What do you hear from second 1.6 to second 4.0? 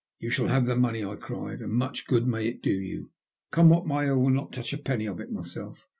And much good may it do you. Come what